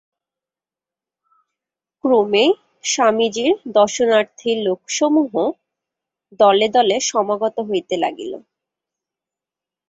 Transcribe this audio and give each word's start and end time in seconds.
ক্রমে 2.03 2.45
স্বামীজীর 2.83 3.53
দর্শনার্থী 3.77 4.51
লোকসমূহ 4.65 5.31
দলে 6.39 6.67
দলে 6.75 6.95
সমাগত 7.09 7.55
হইতে 7.69 7.95
লাগিল। 7.97 8.33